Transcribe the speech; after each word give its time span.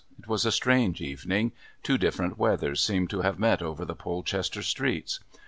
It 0.17 0.27
was 0.27 0.47
a 0.47 0.51
strange 0.51 0.99
evening. 0.99 1.51
Two 1.83 1.95
different 1.95 2.35
weathers 2.39 2.81
seemed 2.81 3.11
to 3.11 3.21
have 3.21 3.37
met 3.37 3.61
over 3.61 3.85
the 3.85 3.93
Polchester 3.93 4.63
streets. 4.63 5.19